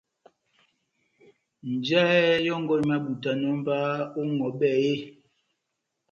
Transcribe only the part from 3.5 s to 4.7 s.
mba ó ŋʼhɔbɛ